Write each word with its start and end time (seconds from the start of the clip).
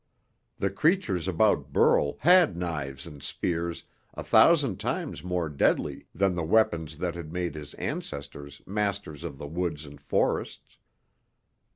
The 0.57 0.71
creatures 0.71 1.27
about 1.27 1.71
Burl 1.71 2.17
had 2.21 2.57
knives 2.57 3.05
and 3.05 3.21
spears 3.21 3.83
a 4.15 4.23
thousand 4.23 4.79
times 4.79 5.23
more 5.23 5.47
deadly 5.47 6.07
than 6.15 6.33
the 6.33 6.43
weapons 6.43 6.97
that 6.97 7.13
had 7.13 7.31
made 7.31 7.53
his 7.53 7.75
ancestors 7.75 8.63
masters 8.65 9.23
of 9.23 9.37
the 9.37 9.45
woods 9.45 9.85
and 9.85 10.01
forests. 10.01 10.79